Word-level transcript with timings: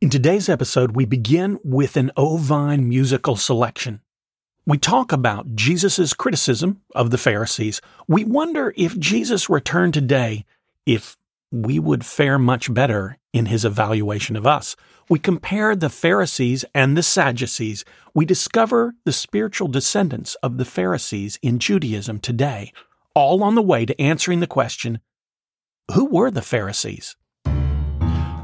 In 0.00 0.10
today's 0.10 0.48
episode, 0.48 0.94
we 0.94 1.06
begin 1.06 1.58
with 1.64 1.96
an 1.96 2.12
ovine 2.16 2.88
musical 2.88 3.34
selection. 3.34 4.00
We 4.64 4.78
talk 4.78 5.10
about 5.10 5.56
Jesus' 5.56 6.14
criticism 6.14 6.82
of 6.94 7.10
the 7.10 7.18
Pharisees. 7.18 7.80
We 8.06 8.22
wonder 8.22 8.72
if 8.76 8.96
Jesus 8.96 9.50
returned 9.50 9.94
today, 9.94 10.44
if 10.86 11.16
we 11.50 11.80
would 11.80 12.06
fare 12.06 12.38
much 12.38 12.72
better 12.72 13.18
in 13.32 13.46
his 13.46 13.64
evaluation 13.64 14.36
of 14.36 14.46
us. 14.46 14.76
We 15.08 15.18
compare 15.18 15.74
the 15.74 15.90
Pharisees 15.90 16.64
and 16.72 16.96
the 16.96 17.02
Sadducees. 17.02 17.84
We 18.14 18.24
discover 18.24 18.94
the 19.04 19.12
spiritual 19.12 19.66
descendants 19.66 20.36
of 20.44 20.58
the 20.58 20.64
Pharisees 20.64 21.40
in 21.42 21.58
Judaism 21.58 22.20
today, 22.20 22.72
all 23.16 23.42
on 23.42 23.56
the 23.56 23.62
way 23.62 23.84
to 23.84 24.00
answering 24.00 24.38
the 24.38 24.46
question 24.46 25.00
who 25.92 26.04
were 26.04 26.30
the 26.30 26.40
Pharisees? 26.40 27.16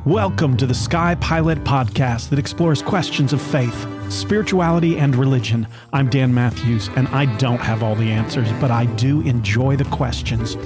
Welcome 0.07 0.59
to 0.59 0.67
the 0.67 0.75
Sky 0.75 1.15
Pilot 1.15 1.65
podcast 1.65 2.29
that 2.29 2.39
explores 2.39 2.83
questions 2.83 3.33
of 3.33 3.41
faith, 3.41 3.87
spirituality, 4.13 4.99
and 4.99 5.17
religion. 5.17 5.67
I'm 5.95 6.11
Dan 6.11 6.35
Matthews, 6.35 6.91
and 6.95 7.09
I 7.09 7.25
don't 7.37 7.63
have 7.63 7.83
all 7.83 7.95
the 7.95 8.11
answers, 8.11 8.53
but 8.61 8.71
I 8.71 8.85
do 8.97 9.23
enjoy 9.23 9.77
the 9.77 9.87
questions. 9.87 10.59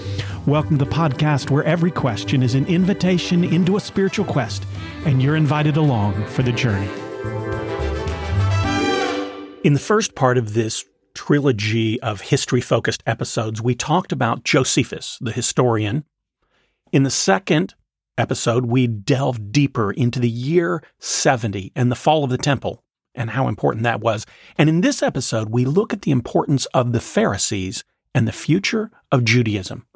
Welcome 0.45 0.77
to 0.77 0.84
the 0.84 0.91
podcast 0.91 1.51
where 1.51 1.62
every 1.62 1.92
question 1.92 2.42
is 2.42 2.56
an 2.56 2.66
invitation 2.66 3.45
into 3.45 3.77
a 3.77 3.80
spiritual 3.80 4.24
quest, 4.24 4.64
and 5.06 5.23
you're 5.23 5.37
invited 5.37 5.77
along 5.77 6.27
for 6.27 6.42
the 6.42 6.50
journey. 6.50 6.91
In 9.62 9.73
the 9.73 9.78
first 9.78 10.16
part 10.16 10.36
of 10.36 10.55
this 10.55 10.84
trilogy 11.14 12.02
of 12.02 12.23
history 12.23 12.61
focused 12.61 13.05
episodes, 13.06 13.62
we 13.62 13.77
talked 13.77 14.11
about 14.11 14.42
Josephus, 14.42 15.16
the 15.20 15.30
historian. 15.30 16.02
In 16.91 17.05
the 17.05 17.11
second 17.11 17.77
episode, 18.18 18.66
we 18.66 18.86
delve 18.86 19.52
deeper 19.52 19.92
into 19.92 20.18
the 20.18 20.28
year 20.28 20.82
70 20.98 21.72
and 21.74 21.90
the 21.90 21.96
fall 21.96 22.24
of 22.24 22.30
the 22.30 22.38
temple 22.38 22.82
and 23.14 23.30
how 23.30 23.48
important 23.48 23.84
that 23.84 24.00
was. 24.00 24.27
And 24.56 24.69
in 24.69 24.80
this 24.80 25.02
episode, 25.02 25.50
we 25.50 25.64
look 25.64 25.92
at 25.92 26.02
the 26.02 26.10
importance 26.10 26.66
of 26.66 26.92
the 26.92 27.00
Pharisees 27.00 27.84
and 28.14 28.27
the 28.27 28.33
future 28.33 28.91
of 29.10 29.25
Judaism. 29.25 29.86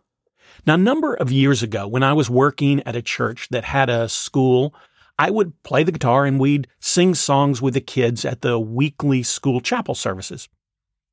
Now, 0.67 0.75
a 0.75 0.79
number 0.79 1.15
of 1.15 1.33
years 1.33 1.63
ago, 1.63 1.89
when 1.89 2.03
I 2.03 2.13
was 2.13 2.31
working 2.31 2.83
at 2.87 2.97
a 2.97 3.03
church 3.03 3.49
that 3.51 3.65
had 3.65 3.91
a 3.91 4.09
school, 4.09 4.75
I 5.19 5.31
would 5.31 5.61
play 5.63 5.83
the 5.83 5.93
guitar 5.93 6.25
and 6.25 6.39
we'd 6.39 6.69
sing 6.81 7.15
songs 7.15 7.61
with 7.61 7.75
the 7.75 7.81
kids 7.81 8.25
at 8.25 8.43
the 8.43 8.59
weekly 8.59 9.23
school 9.23 9.61
chapel 9.61 9.95
services. 9.95 10.49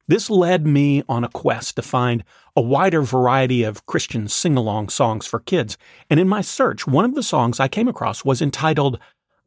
This 0.09 0.27
led 0.31 0.65
me 0.65 1.03
on 1.07 1.23
a 1.23 1.29
quest 1.29 1.75
to 1.75 1.83
find 1.83 2.23
a 2.55 2.61
wider 2.61 3.03
variety 3.03 3.61
of 3.61 3.85
Christian 3.85 4.27
sing 4.27 4.57
along 4.57 4.89
songs 4.89 5.27
for 5.27 5.39
kids. 5.39 5.77
And 6.09 6.19
in 6.19 6.27
my 6.27 6.41
search, 6.41 6.87
one 6.87 7.05
of 7.05 7.13
the 7.13 7.21
songs 7.21 7.59
I 7.59 7.67
came 7.67 7.87
across 7.87 8.25
was 8.25 8.41
entitled, 8.41 8.97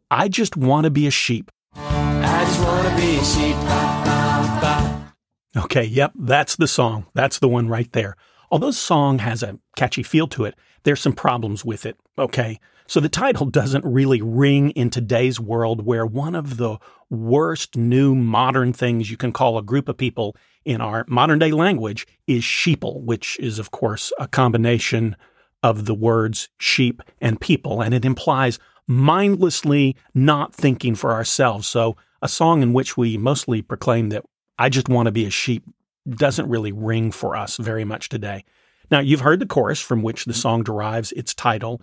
I 0.08 0.28
Just 0.28 0.56
Want 0.56 0.84
to 0.84 0.91
Be 0.91 1.08
a 1.08 1.10
Sheep. 1.10 1.50
I 1.74 2.44
just 2.44 2.64
want 2.64 2.88
to 2.88 2.94
be 2.94 3.16
a 3.16 3.24
sheep. 3.24 3.56
Okay, 5.64 5.82
yep, 5.82 6.12
that's 6.14 6.54
the 6.54 6.69
song. 6.69 7.06
That's 7.12 7.41
the 7.41 7.48
one 7.48 7.69
right 7.69 7.91
there. 7.91 8.16
Although 8.48 8.69
the 8.69 8.72
song 8.72 9.19
has 9.19 9.42
a 9.42 9.58
catchy 9.74 10.04
feel 10.04 10.28
to 10.28 10.44
it, 10.44 10.54
there's 10.84 11.00
some 11.00 11.12
problems 11.12 11.64
with 11.64 11.84
it, 11.84 11.97
okay? 12.16 12.60
So 12.86 13.00
the 13.00 13.08
title 13.08 13.47
doesn't 13.47 13.84
really 13.84 14.20
ring 14.20 14.70
in 14.70 14.91
today's 14.91 15.41
world 15.41 15.86
where 15.86 16.05
one 16.05 16.34
of 16.34 16.56
the 16.56 16.78
worst 17.11 17.77
new 17.77 18.14
modern 18.14 18.72
things 18.72 19.11
you 19.11 19.16
can 19.16 19.33
call 19.33 19.58
a 19.58 19.62
group 19.62 19.88
of 19.88 19.97
people 19.97 20.36
in 20.64 20.80
our 20.80 21.05
modern 21.08 21.38
day 21.38 21.53
language 21.53 22.06
is 22.27 22.42
sheeple, 22.42 23.03
which 23.03 23.38
is, 23.38 23.58
of 23.58 23.70
course, 23.70 24.12
a 24.19 24.28
combination 24.28 25.16
of 25.62 25.86
the 25.86 25.94
words 25.94 26.48
sheep 26.58 27.03
and 27.20 27.41
people, 27.41 27.80
and 27.80 27.94
it 27.94 28.05
implies 28.05 28.58
mindlessly 28.86 29.97
not 30.14 30.55
thinking 30.55 30.94
for 30.94 31.12
ourselves. 31.12 31.66
So 31.66 31.97
a 32.20 32.28
song 32.28 32.62
in 32.62 32.72
which 32.72 32.97
we 32.97 33.16
mostly 33.16 33.62
proclaim 33.62 34.10
that 34.10 34.25
I 34.58 34.69
just 34.69 34.88
want 34.88 35.06
to 35.06 35.12
be 35.12 35.25
a 35.25 35.30
sheep 35.30 35.64
doesn't 36.08 36.48
really 36.48 36.72
ring 36.72 37.10
for 37.10 37.36
us 37.36 37.56
very 37.56 37.84
much 37.84 38.09
today. 38.09 38.44
Now, 38.91 39.00
you've 39.00 39.20
heard 39.20 39.41
the 39.41 39.47
chorus 39.47 39.81
from 39.81 40.03
which 40.03 40.25
the 40.25 40.34
song 40.34 40.62
derives 40.62 41.12
its 41.12 41.34
title. 41.34 41.81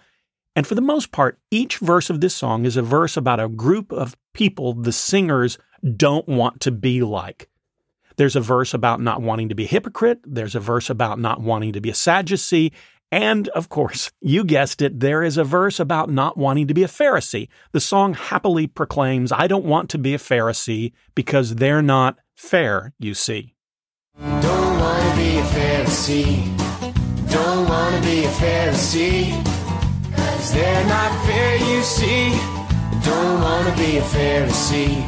And 0.56 0.68
for 0.68 0.76
the 0.76 0.82
most 0.82 1.12
part, 1.12 1.40
each 1.52 1.78
verse 1.78 2.10
of 2.10 2.22
this 2.22 2.36
song 2.36 2.66
is 2.66 2.76
a 2.76 2.82
verse 2.82 3.16
about 3.16 3.40
a 3.40 3.48
group 3.48 3.92
of 3.92 4.16
people 4.34 4.74
the 4.74 4.92
singers 4.92 5.58
don't 5.96 6.28
want 6.28 6.62
to 6.62 6.72
be 6.72 7.02
like. 7.02 7.50
There's 8.18 8.36
a 8.36 8.42
verse 8.42 8.74
about 8.74 9.00
not 9.00 9.22
wanting 9.22 9.48
to 9.50 9.56
be 9.56 9.64
a 9.64 9.68
hypocrite. 9.68 10.20
There's 10.26 10.56
a 10.56 10.60
verse 10.60 10.90
about 10.90 11.20
not 11.20 11.40
wanting 11.40 11.74
to 11.74 11.82
be 11.82 11.90
a 11.90 11.94
Sadducee. 11.94 12.74
And 13.12 13.48
of 13.50 13.70
course, 13.70 14.12
you 14.22 14.44
guessed 14.44 14.82
it, 14.82 15.00
there 15.00 15.24
is 15.24 15.38
a 15.38 15.44
verse 15.44 15.80
about 15.80 16.10
not 16.10 16.38
wanting 16.38 16.68
to 16.68 16.74
be 16.74 16.84
a 16.84 16.88
Pharisee. 16.88 17.48
The 17.72 17.80
song 17.80 18.14
happily 18.14 18.68
proclaims, 18.68 19.32
I 19.32 19.48
don't 19.48 19.66
want 19.66 19.90
to 19.92 19.98
be 19.98 20.14
a 20.14 20.20
Pharisee 20.20 20.92
because 21.16 21.56
they're 21.56 21.82
not 21.82 22.18
fair, 22.36 22.94
you 23.00 23.14
see. 23.14 23.56
Don't 24.18 24.80
want 24.80 25.10
to 25.10 25.18
be 25.18 25.38
a 25.38 25.44
Pharisee. 25.44 27.32
Don't 27.32 27.70
want 27.70 27.96
to 27.96 28.02
be 28.02 28.26
a 28.26 28.30
Pharisee. 28.32 29.69
They're 30.48 30.86
not 30.88 31.26
fair, 31.26 31.58
you 31.58 31.84
see. 31.84 32.30
Don't 33.04 33.42
want 33.42 33.68
to 33.68 33.76
be 33.76 33.98
a 33.98 34.02
Pharisee. 34.02 35.06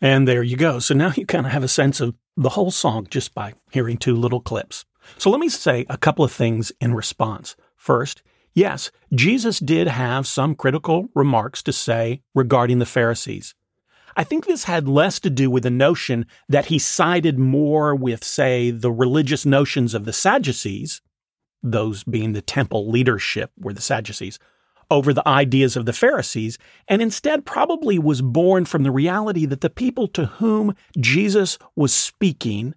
And 0.00 0.26
there 0.26 0.42
you 0.42 0.56
go. 0.56 0.78
So 0.78 0.94
now 0.94 1.12
you 1.14 1.26
kind 1.26 1.46
of 1.46 1.52
have 1.52 1.62
a 1.62 1.68
sense 1.68 2.00
of 2.00 2.14
the 2.36 2.50
whole 2.50 2.70
song 2.70 3.06
just 3.10 3.34
by 3.34 3.54
hearing 3.70 3.98
two 3.98 4.16
little 4.16 4.40
clips. 4.40 4.84
So 5.18 5.30
let 5.30 5.40
me 5.40 5.48
say 5.48 5.86
a 5.88 5.98
couple 5.98 6.24
of 6.24 6.32
things 6.32 6.72
in 6.80 6.94
response. 6.94 7.54
First, 7.76 8.22
yes, 8.54 8.90
Jesus 9.14 9.60
did 9.60 9.88
have 9.88 10.26
some 10.26 10.54
critical 10.54 11.08
remarks 11.14 11.62
to 11.64 11.72
say 11.72 12.22
regarding 12.34 12.78
the 12.78 12.86
Pharisees. 12.86 13.54
I 14.16 14.24
think 14.24 14.46
this 14.46 14.64
had 14.64 14.88
less 14.88 15.20
to 15.20 15.30
do 15.30 15.50
with 15.50 15.62
the 15.62 15.70
notion 15.70 16.26
that 16.48 16.66
he 16.66 16.78
sided 16.78 17.38
more 17.38 17.94
with, 17.94 18.24
say, 18.24 18.70
the 18.70 18.92
religious 18.92 19.46
notions 19.46 19.94
of 19.94 20.04
the 20.04 20.12
Sadducees, 20.12 21.00
those 21.62 22.04
being 22.04 22.32
the 22.32 22.42
temple 22.42 22.90
leadership 22.90 23.52
were 23.58 23.72
the 23.72 23.80
Sadducees, 23.80 24.38
over 24.92 25.14
the 25.14 25.26
ideas 25.26 25.74
of 25.74 25.86
the 25.86 25.92
Pharisees, 25.92 26.58
and 26.86 27.00
instead 27.00 27.46
probably 27.46 27.98
was 27.98 28.20
born 28.20 28.66
from 28.66 28.82
the 28.82 28.90
reality 28.90 29.46
that 29.46 29.62
the 29.62 29.70
people 29.70 30.06
to 30.08 30.26
whom 30.26 30.76
Jesus 31.00 31.58
was 31.74 31.94
speaking, 31.94 32.74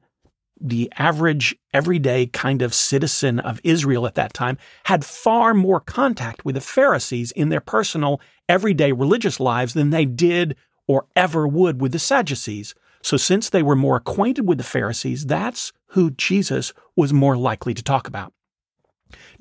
the 0.59 0.89
average, 0.97 1.53
everyday 1.73 2.25
kind 2.27 2.61
of 2.61 2.73
citizen 2.73 3.39
of 3.41 3.59
Israel 3.65 4.07
at 4.07 4.15
that 4.15 4.33
time, 4.33 4.57
had 4.85 5.03
far 5.03 5.53
more 5.53 5.81
contact 5.81 6.45
with 6.45 6.55
the 6.55 6.61
Pharisees 6.61 7.31
in 7.33 7.49
their 7.49 7.59
personal, 7.59 8.21
everyday 8.47 8.93
religious 8.93 9.41
lives 9.41 9.73
than 9.73 9.89
they 9.89 10.05
did 10.05 10.55
or 10.87 11.07
ever 11.17 11.45
would 11.45 11.81
with 11.81 11.91
the 11.91 11.99
Sadducees. 11.99 12.73
So, 13.03 13.17
since 13.17 13.49
they 13.49 13.61
were 13.61 13.75
more 13.75 13.97
acquainted 13.97 14.47
with 14.47 14.57
the 14.57 14.63
Pharisees, 14.63 15.25
that's 15.25 15.73
who 15.87 16.11
Jesus 16.11 16.71
was 16.95 17.11
more 17.11 17.35
likely 17.35 17.73
to 17.73 17.83
talk 17.83 18.07
about. 18.07 18.34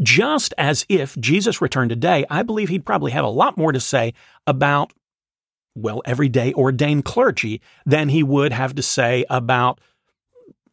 Just 0.00 0.54
as 0.58 0.84
if 0.88 1.18
Jesus 1.18 1.60
returned 1.60 1.90
today, 1.90 2.24
I 2.30 2.42
believe 2.42 2.68
he'd 2.68 2.86
probably 2.86 3.12
have 3.12 3.24
a 3.24 3.28
lot 3.28 3.56
more 3.56 3.72
to 3.72 3.80
say 3.80 4.14
about, 4.46 4.92
well, 5.74 6.02
everyday 6.04 6.52
ordained 6.54 7.04
clergy 7.04 7.60
than 7.86 8.08
he 8.08 8.22
would 8.22 8.52
have 8.52 8.74
to 8.76 8.82
say 8.82 9.24
about 9.30 9.80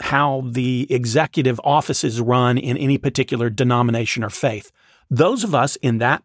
how 0.02 0.44
the 0.50 0.88
executive 0.90 1.60
offices 1.64 2.20
run 2.20 2.58
in 2.58 2.78
any 2.78 2.98
particular 2.98 3.50
denomination 3.50 4.24
or 4.24 4.30
faith. 4.30 4.72
Those 5.10 5.44
of 5.44 5.54
us 5.54 5.76
in 5.78 6.00
that 6.00 6.24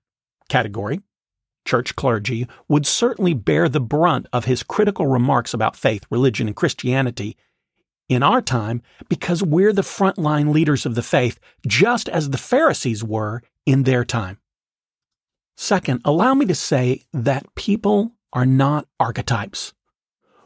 category, 0.48 1.00
church 1.64 1.96
clergy, 1.96 2.46
would 2.68 2.86
certainly 2.86 3.34
bear 3.34 3.68
the 3.68 3.80
brunt 3.80 4.26
of 4.32 4.44
his 4.44 4.62
critical 4.62 5.06
remarks 5.06 5.52
about 5.52 5.76
faith, 5.76 6.04
religion, 6.10 6.46
and 6.46 6.56
Christianity 6.56 7.36
in 8.08 8.22
our 8.22 8.40
time 8.40 8.82
because 9.08 9.42
we're 9.42 9.72
the 9.72 9.82
frontline 9.82 10.52
leaders 10.52 10.86
of 10.86 10.94
the 10.94 11.02
faith, 11.02 11.38
just 11.66 12.08
as 12.08 12.30
the 12.30 12.38
Pharisees 12.38 13.02
were 13.02 13.42
in 13.64 13.82
their 13.82 14.04
time. 14.04 14.38
Second, 15.56 16.02
allow 16.04 16.34
me 16.34 16.46
to 16.46 16.54
say 16.54 17.02
that 17.12 17.54
people 17.54 18.12
are 18.32 18.46
not 18.46 18.86
archetypes. 19.00 19.72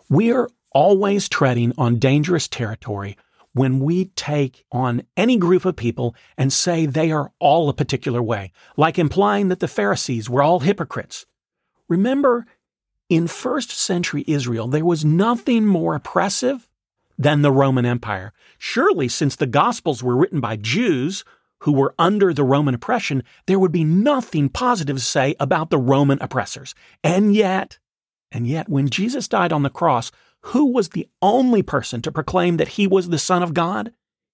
We 0.08 0.32
are 0.32 0.49
always 0.73 1.29
treading 1.29 1.73
on 1.76 1.99
dangerous 1.99 2.46
territory 2.49 3.17
when 3.52 3.81
we 3.81 4.06
take 4.06 4.64
on 4.70 5.02
any 5.17 5.37
group 5.37 5.64
of 5.64 5.75
people 5.75 6.14
and 6.38 6.52
say 6.52 6.87
they 6.87 7.11
are 7.11 7.32
all 7.40 7.69
a 7.69 7.75
particular 7.75 8.23
way, 8.23 8.52
like 8.76 8.99
implying 8.99 9.49
that 9.49 9.58
the 9.58 9.69
Pharisees 9.69 10.31
were 10.31 10.43
all 10.43 10.61
hypocrites. 10.61 11.26
Remember, 11.88 12.46
in 13.08 13.26
first 13.26 13.73
century 13.73 14.25
Israel, 14.29 14.69
there 14.69 14.84
was 14.84 15.05
nothing 15.05 15.67
more 15.67 15.96
oppressive 15.96 16.69
than 17.20 17.43
the 17.43 17.52
Roman 17.52 17.84
Empire. 17.84 18.32
Surely, 18.56 19.06
since 19.06 19.37
the 19.37 19.46
Gospels 19.46 20.02
were 20.02 20.17
written 20.17 20.40
by 20.40 20.56
Jews 20.56 21.22
who 21.61 21.72
were 21.72 21.94
under 21.99 22.32
the 22.32 22.43
Roman 22.43 22.75
oppression, 22.75 23.22
there 23.46 23.58
would 23.58 23.72
be 23.72 23.84
nothing 23.84 24.49
positive 24.49 24.96
to 24.96 25.02
say 25.02 25.34
about 25.38 25.69
the 25.69 25.76
Roman 25.76 26.19
oppressors. 26.22 26.75
And 27.05 27.34
yet, 27.34 27.78
and 28.32 28.46
yet, 28.46 28.70
when 28.70 28.88
Jesus 28.88 29.28
died 29.28 29.52
on 29.52 29.62
the 29.62 29.69
cross, 29.69 30.11
who 30.44 30.72
was 30.72 30.88
the 30.88 31.06
only 31.20 31.62
person 31.62 32.00
to 32.02 32.11
proclaim 32.11 32.56
that 32.56 32.69
he 32.69 32.87
was 32.87 33.11
the 33.11 33.19
Son 33.19 33.43
of 33.43 33.52
God? 33.52 33.93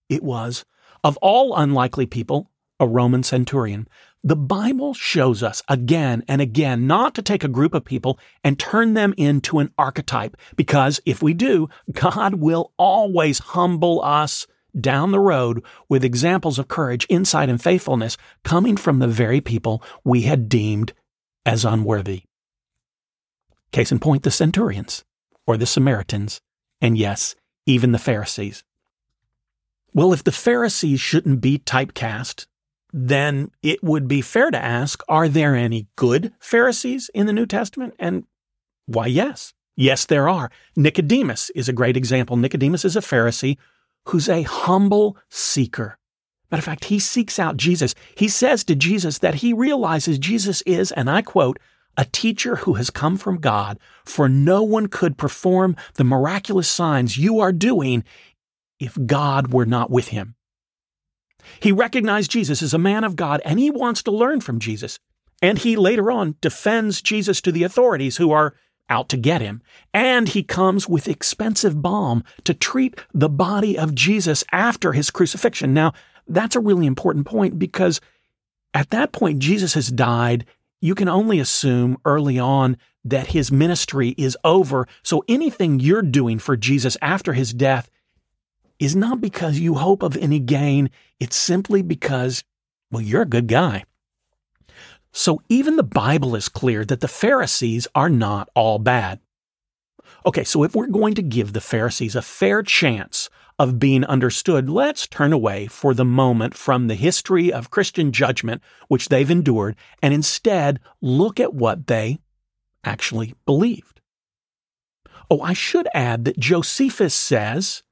It 0.09 0.23
was, 0.23 0.65
of 1.03 1.17
all 1.17 1.57
unlikely 1.57 2.07
people, 2.07 2.53
a 2.79 2.87
Roman 2.87 3.23
centurion. 3.23 3.89
The 4.23 4.37
Bible 4.37 4.93
shows 4.93 5.43
us 5.43 5.63
again 5.69 6.25
and 6.27 6.41
again 6.41 6.87
not 6.87 7.15
to 7.15 7.23
take 7.23 7.45
a 7.45 7.49
group 7.49 7.75
of 7.75 7.85
people 7.85 8.19
and 8.43 8.59
turn 8.59 8.95
them 8.95 9.15
into 9.17 9.61
an 9.61 9.73
archetype, 9.79 10.37
because 10.57 11.01
if 11.07 11.23
we 11.23 11.33
do, 11.33 11.69
God 11.93 12.35
will 12.35 12.73
always 12.77 13.39
humble 13.39 14.03
us 14.03 14.47
down 14.79 15.11
the 15.11 15.21
road 15.21 15.63
with 15.89 16.05
examples 16.05 16.59
of 16.59 16.69
courage, 16.69 17.07
insight, 17.09 17.49
and 17.49 17.63
faithfulness 17.63 18.17
coming 18.43 18.77
from 18.77 18.99
the 18.99 19.09
very 19.09 19.41
people 19.41 19.83
we 20.05 20.23
had 20.23 20.49
deemed 20.49 20.93
as 21.45 21.65
unworthy. 21.65 22.25
Case 23.73 23.93
in 23.93 23.99
point, 23.99 24.23
the 24.23 24.31
centurions, 24.31 25.05
or 25.47 25.57
the 25.57 25.67
Samaritans, 25.67 26.41
and 26.81 26.99
yes, 26.99 27.35
even 27.65 27.93
the 27.93 27.99
Pharisees. 27.99 28.65
Well, 29.95 30.13
if 30.13 30.25
the 30.25 30.33
Pharisees 30.33 31.01
shouldn't 31.01 31.41
be 31.41 31.59
typecast, 31.59 32.47
then 32.93 33.51
it 33.63 33.83
would 33.83 34.09
be 34.09 34.21
fair 34.21 34.51
to 34.51 34.63
ask 34.63 35.03
are 35.09 35.29
there 35.29 35.55
any 35.55 35.89
good 35.97 36.33
Pharisees 36.39 37.11
in 37.15 37.27
the 37.27 37.33
New 37.33 37.47
Testament? 37.47 37.95
And 37.99 38.25
why, 38.87 39.07
yes. 39.07 39.53
Yes, 39.77 40.07
there 40.07 40.29
are. 40.29 40.51
Nicodemus 40.75 41.51
is 41.51 41.69
a 41.69 41.73
great 41.73 41.97
example. 41.97 42.37
Nicodemus 42.37 42.85
is 42.85 42.97
a 42.97 43.01
Pharisee 43.01 43.59
who's 44.07 44.29
a 44.29 44.43
humble 44.43 45.19
seeker. 45.29 45.99
Matter 46.51 46.61
of 46.61 46.65
fact, 46.65 46.87
he 46.87 46.99
seeks 46.99 47.39
out 47.39 47.57
Jesus. 47.57 47.95
He 48.17 48.29
says 48.29 48.65
to 48.65 48.75
Jesus 48.75 49.19
that 49.19 49.37
he 49.37 49.53
realizes 49.53 50.19
Jesus 50.19 50.63
is, 50.63 50.93
and 50.93 51.11
I 51.11 51.21
quote, 51.21 51.59
a 51.97 52.05
teacher 52.05 52.57
who 52.57 52.75
has 52.75 52.91
come 52.91 53.17
from 53.17 53.39
God, 53.39 53.79
for 54.05 54.29
no 54.29 54.63
one 54.63 54.87
could 54.87 55.19
perform 55.19 55.77
the 55.95 56.05
miraculous 56.05 56.69
signs 56.69 57.19
you 57.19 57.41
are 57.41 57.53
doing 57.53 58.05
if 58.79 58.97
God 59.07 59.53
were 59.53 59.67
not 59.67 59.91
with 59.91 60.09
him. 60.09 60.36
He 61.61 61.73
recognized 61.73 62.31
Jesus 62.31 62.63
as 62.63 62.75
a 62.75 62.79
man 62.79 63.05
of 63.05 63.17
God 63.17 63.41
and 63.45 63.59
he 63.59 63.71
wants 63.71 64.03
to 64.05 64.11
learn 64.11 64.41
from 64.41 64.59
Jesus. 64.59 64.99
And 65.43 65.59
he 65.59 65.77
later 65.77 66.11
on 66.11 66.37
defends 66.41 67.03
Jesus 67.03 67.41
to 67.43 67.53
the 67.53 67.63
authorities 67.63 68.17
who 68.17 68.33
are 68.33 68.55
out 68.89 69.09
to 69.11 69.17
get 69.17 69.41
him. 69.41 69.63
And 69.93 70.29
he 70.29 70.43
comes 70.43 70.89
with 70.89 71.09
expensive 71.09 71.83
balm 71.83 72.25
to 72.45 72.55
treat 72.55 72.99
the 73.13 73.29
body 73.29 73.79
of 73.79 73.95
Jesus 73.95 74.45
after 74.53 74.93
his 74.93 75.11
crucifixion. 75.11 75.75
Now, 75.75 75.93
that's 76.29 76.57
a 76.57 76.61
really 76.61 76.87
important 76.87 77.27
point 77.27 77.59
because 77.59 78.01
at 78.75 78.91
that 78.91 79.13
point, 79.13 79.39
Jesus 79.39 79.75
has 79.75 79.89
died. 79.89 80.45
You 80.81 80.95
can 80.95 81.09
only 81.09 81.39
assume 81.41 81.99
early 82.05 82.39
on 82.39 82.77
that 83.05 83.29
his 83.29 83.51
ministry 83.53 84.15
is 84.19 84.37
over. 84.45 84.87
So 85.03 85.25
anything 85.29 85.81
you're 85.81 86.03
doing 86.03 86.39
for 86.39 86.57
Jesus 86.57 86.97
after 87.01 87.33
his 87.33 87.55
death 87.55 87.89
is 88.79 88.97
not 88.97 89.21
because 89.21 89.59
you 89.59 89.75
hope 89.75 90.03
of 90.03 90.17
any 90.17 90.39
gain. 90.39 90.91
It's 91.19 91.37
simply 91.37 91.83
because, 91.83 92.45
well, 92.91 93.03
you're 93.03 93.23
a 93.23 93.27
good 93.27 93.47
guy. 93.47 93.85
So 95.13 95.41
even 95.49 95.77
the 95.77 95.83
Bible 95.83 96.37
is 96.37 96.49
clear 96.49 96.85
that 96.85 97.01
the 97.01 97.09
Pharisees 97.09 97.89
are 97.95 98.11
not 98.11 98.51
all 98.55 98.79
bad. 98.79 99.21
Okay, 100.27 100.45
so 100.45 100.63
if 100.63 100.75
we're 100.75 100.89
going 100.89 101.15
to 101.15 101.23
give 101.23 101.53
the 101.53 101.61
Pharisees 101.61 102.15
a 102.15 102.23
fair 102.23 102.63
chance 102.63 103.31
of 103.59 103.79
being 103.79 104.05
understood, 104.05 104.69
let's 104.69 105.07
turn 105.07 105.33
away 105.33 105.67
for 105.67 105.95
the 105.95 106.05
moment 106.05 106.55
from 106.55 106.87
the 106.87 106.95
history 106.95 107.53
of 107.53 107.71
Christian 107.71 108.13
judgment 108.13 108.61
which 108.89 109.09
they've 109.09 109.31
endured 109.31 109.77
and 110.03 110.13
instead 110.13 110.81
look 111.01 111.41
at 111.41 111.55
what 111.55 111.87
they 111.87 112.19
actually 112.85 113.35
believed. 113.47 114.01
Oh, 115.31 115.41
I 115.41 115.55
should 115.55 115.89
add 115.95 116.25
that 116.27 116.39
Josephus 116.39 117.15
says 117.15 117.83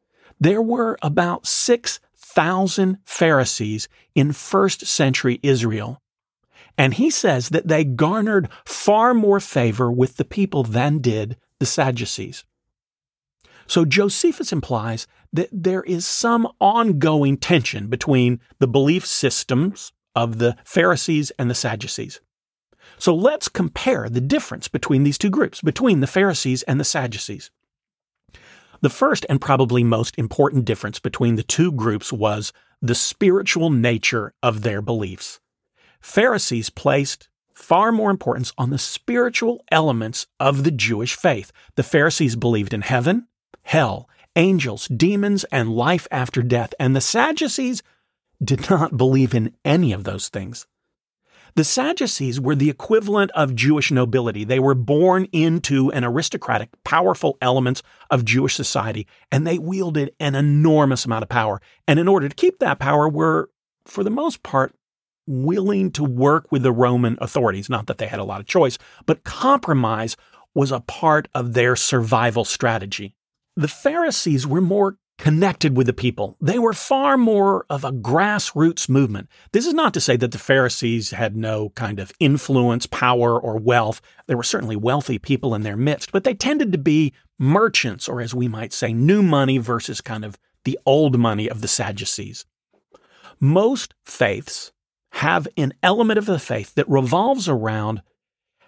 there 0.44 0.62
were 0.62 0.96
about 1.02 1.46
6,000 1.46 2.98
Pharisees 3.04 3.88
in 4.14 4.32
first 4.32 4.86
century 4.86 5.40
Israel 5.42 6.00
and 6.76 6.94
he 6.94 7.10
says 7.10 7.50
that 7.50 7.68
they 7.68 7.84
garnered 7.84 8.48
far 8.64 9.14
more 9.14 9.40
favor 9.40 9.90
with 9.90 10.16
the 10.16 10.24
people 10.24 10.62
than 10.62 10.98
did 10.98 11.36
the 11.60 11.66
Sadducees. 11.66 12.44
So 13.66 13.84
Josephus 13.84 14.52
implies 14.52 15.06
that 15.32 15.48
there 15.52 15.82
is 15.84 16.06
some 16.06 16.48
ongoing 16.60 17.36
tension 17.36 17.86
between 17.88 18.40
the 18.58 18.66
belief 18.66 19.06
systems 19.06 19.92
of 20.14 20.38
the 20.38 20.56
Pharisees 20.64 21.30
and 21.38 21.48
the 21.48 21.54
Sadducees. 21.54 22.20
So 22.98 23.14
let's 23.14 23.48
compare 23.48 24.08
the 24.08 24.20
difference 24.20 24.68
between 24.68 25.02
these 25.02 25.18
two 25.18 25.30
groups, 25.30 25.62
between 25.62 26.00
the 26.00 26.06
Pharisees 26.06 26.62
and 26.64 26.78
the 26.78 26.84
Sadducees. 26.84 27.50
The 28.84 28.90
first 28.90 29.24
and 29.30 29.40
probably 29.40 29.82
most 29.82 30.14
important 30.18 30.66
difference 30.66 31.00
between 31.00 31.36
the 31.36 31.42
two 31.42 31.72
groups 31.72 32.12
was 32.12 32.52
the 32.82 32.94
spiritual 32.94 33.70
nature 33.70 34.34
of 34.42 34.60
their 34.60 34.82
beliefs. 34.82 35.40
Pharisees 36.02 36.68
placed 36.68 37.30
far 37.54 37.92
more 37.92 38.10
importance 38.10 38.52
on 38.58 38.68
the 38.68 38.76
spiritual 38.76 39.64
elements 39.72 40.26
of 40.38 40.64
the 40.64 40.70
Jewish 40.70 41.16
faith. 41.16 41.50
The 41.76 41.82
Pharisees 41.82 42.36
believed 42.36 42.74
in 42.74 42.82
heaven, 42.82 43.26
hell, 43.62 44.06
angels, 44.36 44.86
demons, 44.88 45.44
and 45.44 45.74
life 45.74 46.06
after 46.10 46.42
death, 46.42 46.74
and 46.78 46.94
the 46.94 47.00
Sadducees 47.00 47.82
did 48.44 48.68
not 48.68 48.98
believe 48.98 49.34
in 49.34 49.54
any 49.64 49.94
of 49.94 50.04
those 50.04 50.28
things. 50.28 50.66
The 51.56 51.64
Sadducees 51.64 52.40
were 52.40 52.56
the 52.56 52.68
equivalent 52.68 53.30
of 53.32 53.54
Jewish 53.54 53.92
nobility. 53.92 54.42
They 54.42 54.58
were 54.58 54.74
born 54.74 55.26
into 55.30 55.92
an 55.92 56.02
aristocratic, 56.02 56.70
powerful 56.82 57.38
elements 57.40 57.80
of 58.10 58.24
Jewish 58.24 58.56
society, 58.56 59.06
and 59.30 59.46
they 59.46 59.58
wielded 59.58 60.12
an 60.18 60.34
enormous 60.34 61.04
amount 61.04 61.22
of 61.22 61.28
power. 61.28 61.62
And 61.86 62.00
in 62.00 62.08
order 62.08 62.28
to 62.28 62.34
keep 62.34 62.58
that 62.58 62.80
power, 62.80 63.08
were, 63.08 63.50
for 63.84 64.02
the 64.02 64.10
most 64.10 64.42
part, 64.42 64.74
willing 65.28 65.92
to 65.92 66.02
work 66.02 66.50
with 66.50 66.64
the 66.64 66.72
Roman 66.72 67.16
authorities. 67.20 67.70
Not 67.70 67.86
that 67.86 67.98
they 67.98 68.08
had 68.08 68.18
a 68.18 68.24
lot 68.24 68.40
of 68.40 68.46
choice, 68.46 68.76
but 69.06 69.24
compromise 69.24 70.16
was 70.54 70.72
a 70.72 70.80
part 70.80 71.28
of 71.34 71.54
their 71.54 71.76
survival 71.76 72.44
strategy. 72.44 73.14
The 73.56 73.68
Pharisees 73.68 74.44
were 74.44 74.60
more 74.60 74.98
connected 75.18 75.76
with 75.76 75.86
the 75.86 75.92
people. 75.92 76.36
They 76.40 76.58
were 76.58 76.72
far 76.72 77.16
more 77.16 77.64
of 77.70 77.84
a 77.84 77.92
grassroots 77.92 78.88
movement. 78.88 79.28
This 79.52 79.66
is 79.66 79.74
not 79.74 79.94
to 79.94 80.00
say 80.00 80.16
that 80.16 80.32
the 80.32 80.38
Pharisees 80.38 81.12
had 81.12 81.36
no 81.36 81.70
kind 81.70 82.00
of 82.00 82.12
influence, 82.18 82.86
power, 82.86 83.38
or 83.40 83.56
wealth. 83.56 84.00
There 84.26 84.36
were 84.36 84.42
certainly 84.42 84.76
wealthy 84.76 85.18
people 85.18 85.54
in 85.54 85.62
their 85.62 85.76
midst, 85.76 86.10
but 86.12 86.24
they 86.24 86.34
tended 86.34 86.72
to 86.72 86.78
be 86.78 87.12
merchants, 87.38 88.08
or 88.08 88.20
as 88.20 88.34
we 88.34 88.48
might 88.48 88.72
say, 88.72 88.92
new 88.92 89.22
money 89.22 89.58
versus 89.58 90.00
kind 90.00 90.24
of 90.24 90.38
the 90.64 90.78
old 90.84 91.18
money 91.18 91.48
of 91.48 91.60
the 91.60 91.68
Sadducees. 91.68 92.44
Most 93.38 93.94
faiths 94.04 94.72
have 95.12 95.46
an 95.56 95.74
element 95.82 96.18
of 96.18 96.26
the 96.26 96.38
faith 96.38 96.74
that 96.74 96.88
revolves 96.88 97.48
around 97.48 98.02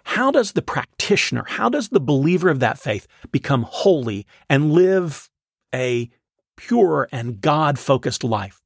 how 0.03 0.31
does 0.31 0.53
the 0.53 0.61
practitioner, 0.61 1.43
how 1.45 1.67
does 1.67 1.89
the 1.89 1.99
believer 1.99 2.49
of 2.49 2.61
that 2.61 2.79
faith 2.79 3.05
become 3.31 3.65
holy 3.67 4.25
and 4.49 4.71
live 4.71 5.29
a 5.75 6.09
pure 6.57 7.07
and 7.11 7.39
God 7.39 7.79
focused 7.79 8.23
life? 8.23 8.61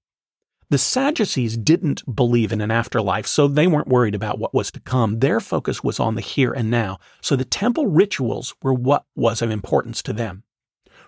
The 0.69 0.77
Sadducees 0.77 1.57
didn't 1.57 2.15
believe 2.15 2.51
in 2.51 2.62
an 2.62 2.71
afterlife, 2.71 3.27
so 3.27 3.48
they 3.48 3.67
weren't 3.67 3.89
worried 3.89 4.15
about 4.15 4.39
what 4.39 4.53
was 4.53 4.71
to 4.71 4.79
come. 4.79 5.19
Their 5.19 5.39
focus 5.39 5.83
was 5.83 6.00
on 6.00 6.15
the 6.15 6.21
here 6.21 6.53
and 6.53 6.71
now. 6.71 6.98
So 7.21 7.36
the 7.36 7.45
temple 7.45 7.88
rituals 7.88 8.55
were 8.63 8.74
what 8.74 9.03
was 9.15 9.41
of 9.41 9.51
importance 9.51 10.01
to 10.03 10.13
them. 10.13 10.43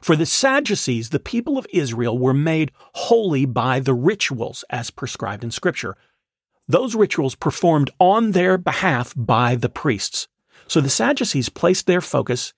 For 0.02 0.16
the 0.16 0.26
Sadducees, 0.26 1.10
the 1.10 1.20
people 1.20 1.58
of 1.58 1.66
Israel 1.74 2.18
were 2.18 2.34
made 2.34 2.74
holy 2.94 3.46
by 3.46 3.80
the 3.80 3.94
rituals 3.94 4.66
as 4.70 4.92
prescribed 4.92 5.44
in 5.44 5.52
Scripture 5.52 5.96
those 6.68 6.96
rituals 6.96 7.36
performed 7.36 7.92
on 8.00 8.32
their 8.32 8.58
behalf 8.58 9.14
by 9.16 9.56
the 9.56 9.70
priests. 9.70 10.28
So 10.68 10.82
the 10.82 10.90
Sadducees 10.90 11.50
placed 11.50 11.88
their 11.88 12.02
focus 12.02 12.54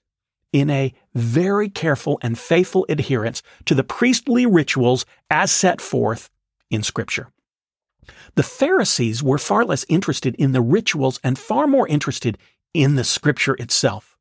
in 0.56 0.70
a 0.70 0.94
very 1.14 1.68
careful 1.68 2.18
and 2.22 2.40
faithful 2.40 2.86
adherence 2.88 3.44
to 3.66 3.76
the 3.76 3.84
priestly 3.84 4.46
rituals 4.46 5.06
as 5.30 5.52
set 5.52 5.82
forth 5.82 6.30
in 6.72 6.82
Scripture. 6.82 7.28
The 8.36 8.44
Pharisees 8.44 9.22
were 9.22 9.38
far 9.38 9.66
less 9.66 9.86
interested 9.90 10.34
in 10.36 10.54
the 10.54 10.62
rituals 10.62 11.20
and 11.26 11.38
far 11.38 11.68
more 11.68 11.86
interested 11.90 12.38
in 12.74 12.96
the 12.96 13.04
Scripture 13.04 13.56
itself. 13.56 14.16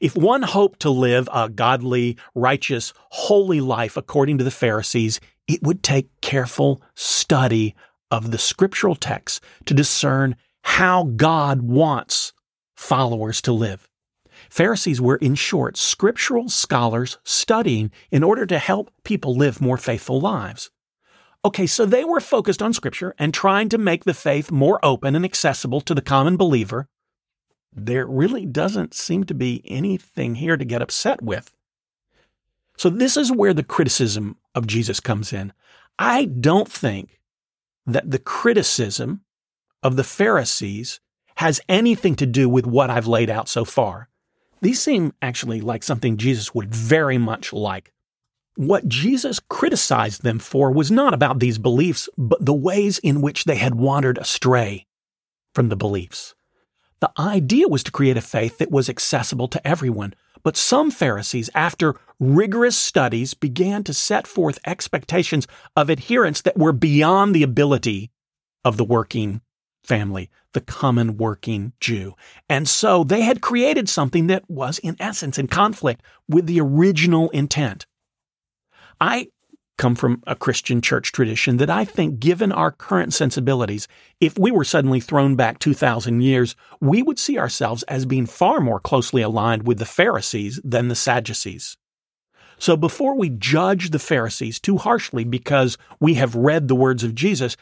If 0.00 0.16
one 0.16 0.40
hoped 0.40 0.80
to 0.80 0.88
live 0.88 1.28
a 1.30 1.50
godly, 1.50 2.16
righteous, 2.34 2.94
holy 3.10 3.60
life 3.60 3.98
according 3.98 4.38
to 4.38 4.44
the 4.44 4.50
Pharisees, 4.50 5.20
it 5.46 5.62
would 5.62 5.82
take 5.82 6.08
careful 6.22 6.80
study 6.94 7.74
of 8.10 8.30
the 8.30 8.38
scriptural 8.38 8.94
texts 8.94 9.42
to 9.66 9.74
discern 9.74 10.36
how 10.62 11.04
God 11.04 11.60
wants 11.60 12.32
followers 12.76 13.42
to 13.42 13.52
live. 13.52 13.89
Pharisees 14.50 15.00
were, 15.00 15.16
in 15.16 15.36
short, 15.36 15.76
scriptural 15.76 16.48
scholars 16.48 17.18
studying 17.22 17.90
in 18.10 18.24
order 18.24 18.44
to 18.46 18.58
help 18.58 18.90
people 19.04 19.36
live 19.36 19.60
more 19.60 19.76
faithful 19.76 20.20
lives. 20.20 20.70
Okay, 21.44 21.66
so 21.66 21.86
they 21.86 22.04
were 22.04 22.20
focused 22.20 22.60
on 22.60 22.74
scripture 22.74 23.14
and 23.18 23.32
trying 23.32 23.68
to 23.70 23.78
make 23.78 24.04
the 24.04 24.12
faith 24.12 24.50
more 24.50 24.84
open 24.84 25.14
and 25.14 25.24
accessible 25.24 25.80
to 25.82 25.94
the 25.94 26.02
common 26.02 26.36
believer. 26.36 26.88
There 27.72 28.06
really 28.06 28.44
doesn't 28.44 28.92
seem 28.92 29.24
to 29.24 29.34
be 29.34 29.62
anything 29.64 30.34
here 30.34 30.56
to 30.56 30.64
get 30.64 30.82
upset 30.82 31.22
with. 31.22 31.54
So, 32.76 32.90
this 32.90 33.16
is 33.16 33.30
where 33.30 33.54
the 33.54 33.62
criticism 33.62 34.36
of 34.54 34.66
Jesus 34.66 35.00
comes 35.00 35.32
in. 35.32 35.52
I 35.98 36.24
don't 36.24 36.70
think 36.70 37.20
that 37.86 38.10
the 38.10 38.18
criticism 38.18 39.22
of 39.82 39.96
the 39.96 40.04
Pharisees 40.04 41.00
has 41.36 41.60
anything 41.68 42.16
to 42.16 42.26
do 42.26 42.48
with 42.48 42.66
what 42.66 42.90
I've 42.90 43.06
laid 43.06 43.30
out 43.30 43.48
so 43.48 43.64
far. 43.64 44.09
These 44.62 44.82
seem 44.82 45.12
actually 45.22 45.60
like 45.60 45.82
something 45.82 46.16
Jesus 46.16 46.54
would 46.54 46.74
very 46.74 47.18
much 47.18 47.52
like. 47.52 47.92
What 48.56 48.88
Jesus 48.88 49.40
criticized 49.48 50.22
them 50.22 50.38
for 50.38 50.70
was 50.70 50.90
not 50.90 51.14
about 51.14 51.38
these 51.40 51.58
beliefs, 51.58 52.08
but 52.18 52.44
the 52.44 52.54
ways 52.54 52.98
in 52.98 53.22
which 53.22 53.44
they 53.44 53.56
had 53.56 53.74
wandered 53.74 54.18
astray 54.18 54.86
from 55.54 55.68
the 55.70 55.76
beliefs. 55.76 56.34
The 57.00 57.10
idea 57.18 57.68
was 57.68 57.82
to 57.84 57.90
create 57.90 58.18
a 58.18 58.22
faith 58.22 58.58
that 58.58 58.70
was 58.70 58.90
accessible 58.90 59.48
to 59.48 59.66
everyone, 59.66 60.12
but 60.42 60.56
some 60.56 60.90
Pharisees, 60.90 61.48
after 61.54 61.94
rigorous 62.18 62.76
studies, 62.76 63.32
began 63.32 63.82
to 63.84 63.94
set 63.94 64.26
forth 64.26 64.58
expectations 64.66 65.46
of 65.74 65.88
adherence 65.88 66.42
that 66.42 66.58
were 66.58 66.72
beyond 66.72 67.34
the 67.34 67.42
ability 67.42 68.10
of 68.64 68.76
the 68.76 68.84
working 68.84 69.40
family, 69.82 70.30
the 70.52 70.60
common 70.60 71.16
working 71.16 71.72
Jew. 71.80 72.14
And 72.48 72.68
so 72.68 73.04
they 73.04 73.22
had 73.22 73.40
created 73.40 73.88
something 73.88 74.26
that 74.28 74.48
was, 74.48 74.78
in 74.78 74.96
essence, 75.00 75.38
in 75.38 75.46
conflict 75.46 76.02
with 76.28 76.46
the 76.46 76.60
original 76.60 77.30
intent. 77.30 77.86
I 79.00 79.28
come 79.78 79.94
from 79.94 80.22
a 80.26 80.36
Christian 80.36 80.82
church 80.82 81.10
tradition 81.10 81.56
that 81.56 81.70
I 81.70 81.86
think, 81.86 82.20
given 82.20 82.52
our 82.52 82.70
current 82.70 83.14
sensibilities, 83.14 83.88
if 84.20 84.38
we 84.38 84.50
were 84.50 84.64
suddenly 84.64 85.00
thrown 85.00 85.36
back 85.36 85.58
2,000 85.58 86.20
years, 86.20 86.54
we 86.82 87.02
would 87.02 87.18
see 87.18 87.38
ourselves 87.38 87.82
as 87.84 88.04
being 88.04 88.26
far 88.26 88.60
more 88.60 88.78
closely 88.78 89.22
aligned 89.22 89.66
with 89.66 89.78
the 89.78 89.86
Pharisees 89.86 90.60
than 90.62 90.88
the 90.88 90.94
Sadducees. 90.94 91.78
So 92.58 92.76
before 92.76 93.16
we 93.16 93.30
judge 93.30 93.88
the 93.88 93.98
Pharisees 93.98 94.60
too 94.60 94.76
harshly 94.76 95.24
because 95.24 95.78
we 95.98 96.12
have 96.14 96.34
read 96.34 96.68
the 96.68 96.74
words 96.74 97.02
of 97.02 97.14
Jesus, 97.14 97.56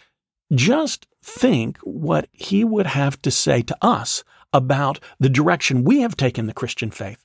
just 0.54 1.06
think 1.22 1.78
what 1.78 2.28
he 2.32 2.64
would 2.64 2.86
have 2.86 3.20
to 3.22 3.30
say 3.30 3.62
to 3.62 3.76
us 3.82 4.24
about 4.52 4.98
the 5.20 5.28
direction 5.28 5.84
we 5.84 6.00
have 6.00 6.16
taken 6.16 6.46
the 6.46 6.54
Christian 6.54 6.90
faith. 6.90 7.24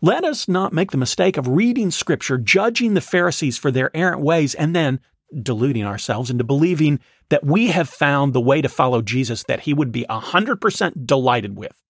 Let 0.00 0.24
us 0.24 0.48
not 0.48 0.72
make 0.72 0.90
the 0.90 0.96
mistake 0.96 1.36
of 1.36 1.48
reading 1.48 1.90
Scripture, 1.90 2.38
judging 2.38 2.94
the 2.94 3.00
Pharisees 3.00 3.58
for 3.58 3.70
their 3.70 3.94
errant 3.96 4.20
ways, 4.20 4.54
and 4.54 4.74
then 4.74 5.00
deluding 5.42 5.84
ourselves 5.84 6.30
into 6.30 6.44
believing 6.44 7.00
that 7.28 7.44
we 7.44 7.68
have 7.68 7.88
found 7.88 8.32
the 8.32 8.40
way 8.40 8.62
to 8.62 8.68
follow 8.68 9.02
Jesus 9.02 9.44
that 9.44 9.60
he 9.60 9.74
would 9.74 9.92
be 9.92 10.06
100% 10.08 11.06
delighted 11.06 11.56
with, 11.56 11.82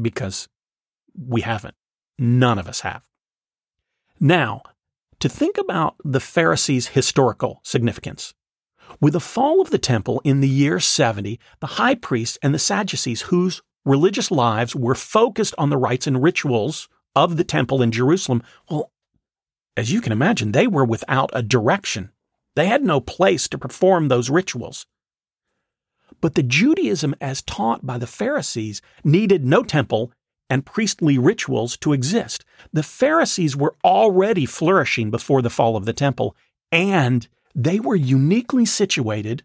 because 0.00 0.48
we 1.16 1.42
haven't. 1.42 1.74
None 2.18 2.58
of 2.58 2.68
us 2.68 2.80
have. 2.80 3.06
Now, 4.18 4.62
to 5.20 5.28
think 5.28 5.58
about 5.58 5.96
the 6.04 6.20
Pharisees' 6.20 6.88
historical 6.88 7.60
significance. 7.62 8.34
With 9.00 9.12
the 9.12 9.20
fall 9.20 9.60
of 9.60 9.70
the 9.70 9.78
temple 9.78 10.20
in 10.24 10.40
the 10.40 10.48
year 10.48 10.80
70, 10.80 11.38
the 11.60 11.66
high 11.66 11.94
priests 11.94 12.38
and 12.42 12.54
the 12.54 12.58
Sadducees, 12.58 13.22
whose 13.22 13.62
religious 13.84 14.30
lives 14.30 14.74
were 14.74 14.94
focused 14.94 15.54
on 15.58 15.70
the 15.70 15.76
rites 15.76 16.06
and 16.06 16.22
rituals 16.22 16.88
of 17.14 17.36
the 17.36 17.44
temple 17.44 17.82
in 17.82 17.92
Jerusalem, 17.92 18.42
well, 18.68 18.90
as 19.76 19.92
you 19.92 20.00
can 20.00 20.12
imagine, 20.12 20.52
they 20.52 20.66
were 20.66 20.84
without 20.84 21.30
a 21.32 21.42
direction. 21.42 22.10
They 22.56 22.66
had 22.66 22.82
no 22.82 23.00
place 23.00 23.48
to 23.48 23.58
perform 23.58 24.08
those 24.08 24.30
rituals. 24.30 24.86
But 26.20 26.34
the 26.34 26.42
Judaism 26.42 27.14
as 27.20 27.42
taught 27.42 27.86
by 27.86 27.96
the 27.96 28.06
Pharisees 28.06 28.82
needed 29.04 29.44
no 29.44 29.62
temple 29.62 30.12
and 30.50 30.66
priestly 30.66 31.16
rituals 31.16 31.76
to 31.78 31.92
exist. 31.92 32.44
The 32.72 32.82
Pharisees 32.82 33.56
were 33.56 33.76
already 33.84 34.44
flourishing 34.44 35.10
before 35.10 35.42
the 35.42 35.50
fall 35.50 35.76
of 35.76 35.84
the 35.84 35.92
temple, 35.92 36.36
and 36.72 37.28
they 37.54 37.80
were 37.80 37.96
uniquely 37.96 38.64
situated 38.64 39.42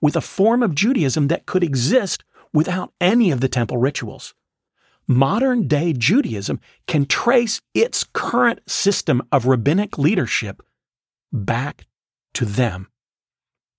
with 0.00 0.16
a 0.16 0.20
form 0.20 0.62
of 0.62 0.74
Judaism 0.74 1.28
that 1.28 1.46
could 1.46 1.62
exist 1.62 2.24
without 2.52 2.92
any 3.00 3.30
of 3.30 3.40
the 3.40 3.48
temple 3.48 3.78
rituals 3.78 4.34
modern 5.08 5.66
day 5.66 5.94
Judaism 5.94 6.60
can 6.86 7.06
trace 7.06 7.60
its 7.74 8.04
current 8.12 8.60
system 8.70 9.22
of 9.32 9.46
rabbinic 9.46 9.98
leadership 9.98 10.62
back 11.32 11.86
to 12.34 12.44
them. 12.44 12.88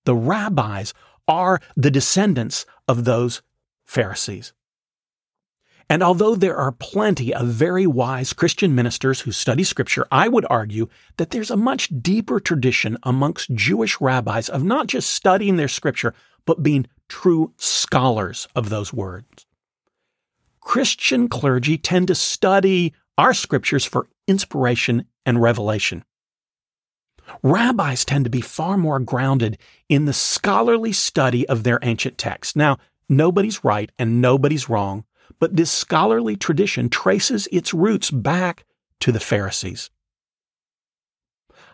The 0.05 0.15
rabbis 0.15 0.93
are 1.27 1.61
the 1.75 1.91
descendants 1.91 2.65
of 2.87 3.05
those 3.05 3.43
Pharisees. 3.85 4.53
And 5.89 6.03
although 6.03 6.35
there 6.35 6.55
are 6.55 6.71
plenty 6.71 7.33
of 7.33 7.47
very 7.47 7.87
wise 7.87 8.31
Christian 8.31 8.75
ministers 8.75 9.21
who 9.21 9.31
study 9.31 9.63
Scripture, 9.63 10.05
I 10.11 10.27
would 10.27 10.45
argue 10.47 10.87
that 11.17 11.31
there's 11.31 11.49
a 11.49 11.57
much 11.57 11.89
deeper 12.01 12.39
tradition 12.39 12.97
amongst 13.01 13.53
Jewish 13.55 13.99
rabbis 13.99 14.49
of 14.49 14.63
not 14.63 14.85
just 14.85 15.09
studying 15.09 15.55
their 15.55 15.67
Scripture, 15.67 16.13
but 16.45 16.61
being 16.61 16.85
true 17.07 17.53
scholars 17.57 18.47
of 18.55 18.69
those 18.69 18.93
words. 18.93 19.47
Christian 20.61 21.27
clergy 21.27 21.79
tend 21.79 22.07
to 22.09 22.15
study 22.15 22.93
our 23.17 23.33
scriptures 23.33 23.85
for 23.85 24.07
inspiration 24.27 25.05
and 25.25 25.41
revelation. 25.41 26.03
Rabbis 27.41 28.05
tend 28.05 28.25
to 28.25 28.29
be 28.29 28.41
far 28.41 28.77
more 28.77 28.99
grounded 28.99 29.57
in 29.87 30.05
the 30.05 30.13
scholarly 30.13 30.93
study 30.93 31.47
of 31.49 31.63
their 31.63 31.79
ancient 31.81 32.17
texts. 32.17 32.55
Now, 32.55 32.77
nobody's 33.07 33.63
right 33.63 33.91
and 33.97 34.21
nobody's 34.21 34.69
wrong, 34.69 35.05
but 35.37 35.55
this 35.55 35.71
scholarly 35.71 36.35
tradition 36.35 36.89
traces 36.89 37.47
its 37.51 37.73
roots 37.73 38.09
back 38.11 38.65
to 38.99 39.11
the 39.11 39.19
Pharisees. 39.19 39.89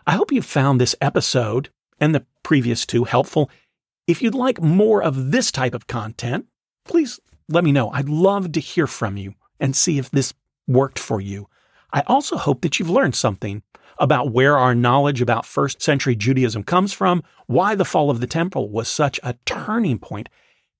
I 0.06 0.12
hope 0.12 0.30
you 0.30 0.42
found 0.42 0.80
this 0.80 0.94
episode 1.00 1.70
and 1.98 2.14
the 2.14 2.26
previous 2.42 2.86
two 2.86 3.04
helpful. 3.04 3.50
If 4.06 4.22
you'd 4.22 4.34
like 4.34 4.60
more 4.60 5.02
of 5.02 5.32
this 5.32 5.50
type 5.50 5.74
of 5.74 5.86
content, 5.86 6.46
please 6.84 7.18
let 7.48 7.64
me 7.64 7.72
know. 7.72 7.90
I'd 7.90 8.08
love 8.08 8.52
to 8.52 8.60
hear 8.60 8.86
from 8.86 9.16
you 9.16 9.34
and 9.58 9.74
see 9.74 9.98
if 9.98 10.10
this 10.10 10.34
worked 10.68 10.98
for 10.98 11.20
you. 11.20 11.48
I 11.92 12.02
also 12.06 12.36
hope 12.36 12.60
that 12.62 12.78
you've 12.78 12.90
learned 12.90 13.14
something 13.14 13.62
about 13.98 14.32
where 14.32 14.58
our 14.58 14.74
knowledge 14.74 15.22
about 15.22 15.46
first 15.46 15.80
century 15.80 16.14
Judaism 16.14 16.62
comes 16.62 16.92
from, 16.92 17.22
why 17.46 17.74
the 17.74 17.84
fall 17.84 18.10
of 18.10 18.20
the 18.20 18.26
temple 18.26 18.68
was 18.68 18.88
such 18.88 19.18
a 19.22 19.36
turning 19.46 19.98
point, 19.98 20.28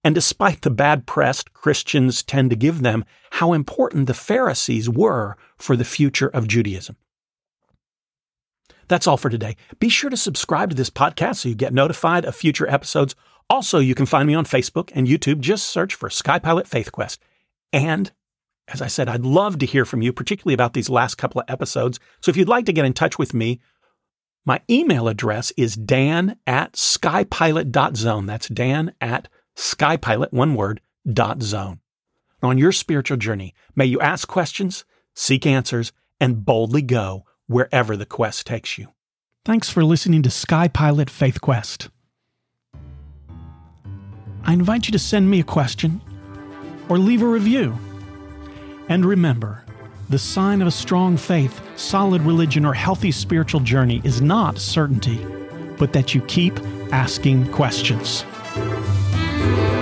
and 0.07 0.15
despite 0.15 0.63
the 0.63 0.71
bad 0.71 1.05
press 1.05 1.43
Christians 1.43 2.23
tend 2.23 2.51
to 2.51 2.57
give 2.57 2.83
them, 2.83 3.05
how 3.33 3.53
important 3.53 4.07
the 4.07 4.15
Pharisees 4.15 4.89
were 4.89 5.37
for 5.59 5.75
the 5.75 5.85
future 5.85 6.29
of 6.29 6.47
Judaism. 6.47 6.95
That's 8.87 9.09
all 9.09 9.17
for 9.17 9.31
today. 9.31 9.57
Be 9.81 9.89
sure 9.89 10.09
to 10.09 10.17
subscribe 10.17 10.71
to 10.71 10.77
this 10.77 10.91
podcast 10.91 11.39
so 11.39 11.49
you 11.49 11.57
get 11.57 11.75
notified 11.75 12.25
of 12.25 12.37
future 12.37 12.71
episodes. 12.71 13.17
Also, 13.51 13.81
you 13.81 13.97
can 13.97 14.07
find 14.07 14.29
me 14.29 14.35
on 14.37 14.45
Facebook 14.45 14.93
and 14.95 15.09
YouTube. 15.09 15.41
Just 15.41 15.67
search 15.67 15.97
for 15.97 16.09
Sky 16.09 16.39
Pilot 16.39 16.69
Faith 16.69 16.93
Quest. 16.93 17.21
And 17.73 18.13
as 18.69 18.81
I 18.81 18.87
said, 18.87 19.09
I'd 19.09 19.25
love 19.25 19.59
to 19.59 19.67
hear 19.67 19.85
from 19.85 20.03
you, 20.03 20.13
particularly 20.13 20.55
about 20.55 20.75
these 20.75 20.89
last 20.89 21.17
couple 21.17 21.41
of 21.41 21.51
episodes. 21.51 21.99
So 22.21 22.31
if 22.31 22.37
you'd 22.37 22.49
like 22.49 22.67
to 22.67 22.73
get 22.73 22.85
in 22.85 22.93
touch 22.93 23.19
with 23.19 23.35
me, 23.35 23.59
my 24.45 24.61
email 24.71 25.09
address 25.09 25.53
is 25.57 25.75
dan 25.75 26.37
at 26.47 26.75
skypilot.zone. 26.75 28.27
That's 28.27 28.47
dan 28.47 28.93
at 29.01 29.27
skypilot, 29.57 30.33
one 30.33 30.55
word, 30.55 30.81
dot 31.11 31.43
zone. 31.43 31.81
On 32.43 32.59
your 32.59 32.73
spiritual 32.73 33.17
journey, 33.17 33.55
may 33.75 33.87
you 33.87 34.01
ask 34.01 34.29
questions, 34.29 34.85
seek 35.15 35.47
answers, 35.47 35.93
and 36.21 36.45
boldly 36.45 36.83
go 36.83 37.25
wherever 37.47 37.97
the 37.97 38.07
quest 38.07 38.47
takes 38.47 38.79
you. 38.79 38.89
Thanks 39.45 39.71
for 39.71 39.85
listening 39.85 40.23
to 40.23 40.31
Sky 40.31 40.69
Pilot 40.69 41.09
Faith 41.09 41.41
Quest. 41.41 41.89
I 44.45 44.53
invite 44.53 44.87
you 44.87 44.93
to 44.93 44.99
send 44.99 45.31
me 45.31 45.41
a 45.41 45.45
question 45.45 46.01
or 46.89 46.99
leave 46.99 47.23
a 47.23 47.27
review. 47.27 47.77
And 48.89 49.05
remember, 49.05 49.65
the 50.09 50.19
sign 50.19 50.63
of 50.63 50.69
a 50.69 50.73
strong 50.73 51.17
faith, 51.17 51.61
solid 51.77 52.23
religion, 52.23 52.65
or 52.65 52.75
healthy 52.75 53.11
spiritual 53.11 53.61
journey 53.61 54.01
is 54.05 54.21
not 54.21 54.59
certainty, 54.59 55.25
but 55.79 55.93
that 55.93 56.15
you 56.15 56.21
keep 56.23 56.59
asking 56.93 57.51
questions. 57.51 58.25
Thank 59.47 59.71
you. 59.71 59.76